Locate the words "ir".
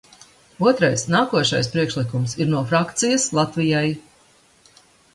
2.41-2.51